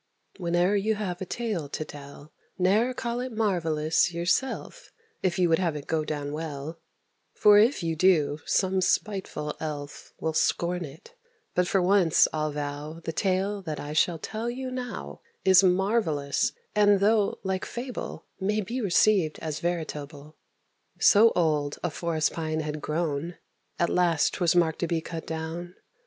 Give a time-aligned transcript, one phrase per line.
[0.39, 5.59] Whene'er you have a tale to tell, Ne'er call it marvellous yourself, If you would
[5.59, 6.79] have it go down well,
[7.35, 11.13] For, if you do, some spiteful elf Will scorn it;
[11.53, 16.51] but for once I'll vow The tale that I shall tell you now Is marvellous,
[16.73, 20.35] and though like fable, May be received as veritable.
[20.99, 23.37] So old a forest pine had grown,
[23.77, 25.75] At last 'twas marked to be cut down.